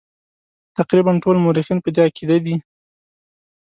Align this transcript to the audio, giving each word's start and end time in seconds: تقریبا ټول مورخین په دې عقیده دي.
تقریبا 0.77 1.11
ټول 1.23 1.35
مورخین 1.43 1.77
په 1.81 1.89
دې 1.95 2.01
عقیده 2.07 2.37
دي. 2.45 2.55